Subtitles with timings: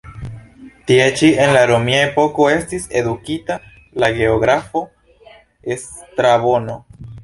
[0.91, 3.61] Tie ĉi en la romia epoko estis edukita
[4.05, 4.87] la geografo
[5.89, 6.85] Strabono.